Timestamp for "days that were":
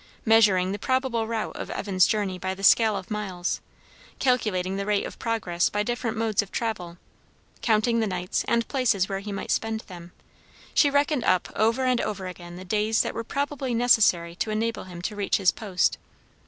12.65-13.23